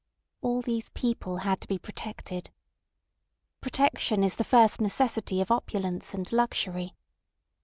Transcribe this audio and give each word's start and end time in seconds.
All 0.41 0.63
these 0.63 0.89
people 0.89 1.37
had 1.45 1.61
to 1.61 1.67
be 1.67 1.77
protected. 1.77 2.49
Protection 3.59 4.23
is 4.23 4.33
the 4.33 4.43
first 4.43 4.81
necessity 4.81 5.41
of 5.41 5.51
opulence 5.51 6.15
and 6.15 6.31
luxury. 6.33 6.95